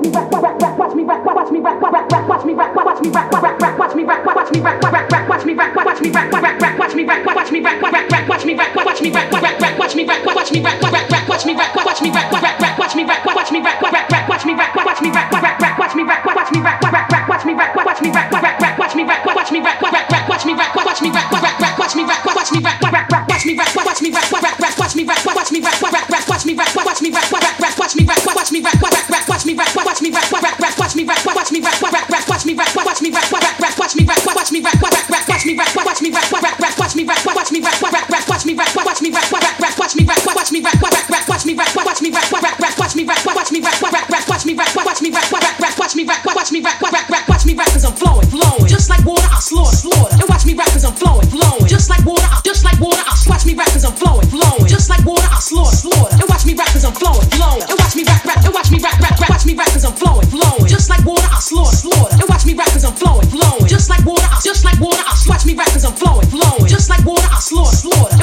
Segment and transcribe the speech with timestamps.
[0.00, 2.54] watch me rack, rack, rack, watch me rack, watch me rack, rack, rack, watch me
[2.54, 5.44] rack, watch me rack, rack, rack, watch me rack, watch me rack, rack, rack, watch
[5.44, 8.28] me rack, watch me rack, rack, rack, watch me rack, watch me rack, rack, rack,
[8.28, 10.82] watch me rack, watch me rack, rack, rack, watch me rack, watch me rack, rack,
[10.84, 11.79] watch me rack, rack, rack, watch me rack,
[45.00, 47.54] watch me rap, rap, rap, watch me rap, watch me rap, rap, rap, watch me
[47.56, 50.68] rap, cause I'm flowing, flowing, just like water, I slaughter, slaughter, and watch me rap,
[50.68, 53.72] cause I'm flowing, flowing, just like water, I, just like water, I watch me rap,
[53.72, 56.84] cause I'm flowing, flowing, just like water, I slaughter, slaughter, and watch me rap, cause
[56.84, 59.46] I'm flowing, flowing, and watch me rap, rap, and watch me rap, rap, rap, watch
[59.48, 62.52] me rap, cause I'm flowing, flowing, just like water, I slaughter, slaughter, and watch me
[62.52, 65.56] rap, cause I'm flowing, flowing, just like water, I, just like water, I watch me
[65.56, 68.19] rap, cause I'm flowing, flowing, just like water, I slaughter, slaughter,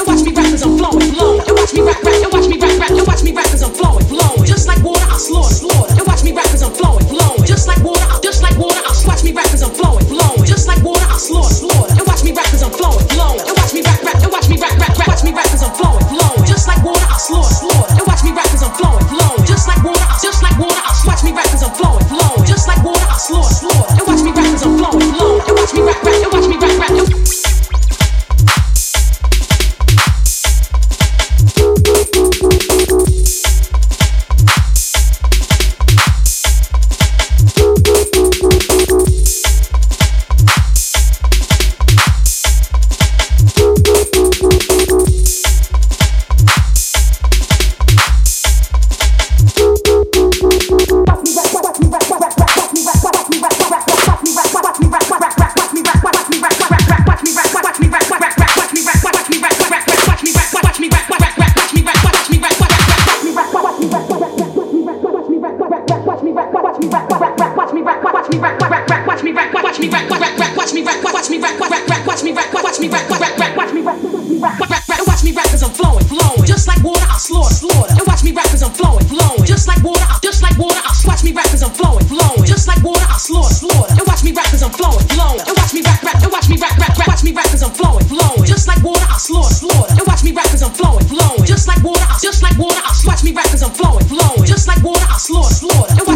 [68.28, 70.82] watch me rap, rap, rap, watch me rack, watch me rap, rap, rack, watch me
[70.84, 73.72] rap, watch me rack, rack, rack, watch me rap, watch me rap, rap, rap, watch
[73.72, 77.08] me rack, rack, rack, rack, watch me rack, cause I'm flowing, flowing, just like water,
[77.08, 80.42] I slaughter, slaughter, and watch me rack, cause I'm flowing, flowing, just like water, just
[80.42, 83.54] like water, I watch me rack, cause I'm flowing, flowing, just like water, I slaughter,
[83.54, 86.32] slaughter, and watch me rack, cause I'm flowing, flowing, and watch me rack, rack, and
[86.32, 89.08] watch me rack, rack, rack, watch me rack, cause I'm flowing, flowing, just like water,
[89.08, 92.44] I slaughter, slaughter, and watch me rack, cause I'm flowing, flowing, just like water, just
[92.44, 95.54] like water, I watch me rack, cause I'm flowing, flowing, just like water, I slaughter,
[95.56, 96.07] slaughter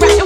[0.00, 0.23] right.